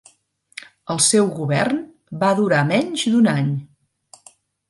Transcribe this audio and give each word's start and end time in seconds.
El 0.93 1.01
seu 1.07 1.27
govern 1.39 1.83
va 2.25 2.31
durar 2.41 2.63
menys 2.71 3.05
d'un 3.13 3.31
any. 3.35 3.53